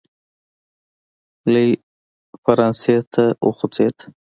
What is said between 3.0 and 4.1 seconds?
ته وخوځېد.